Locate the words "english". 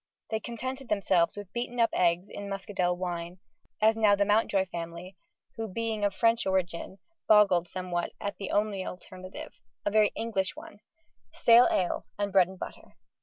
10.15-10.55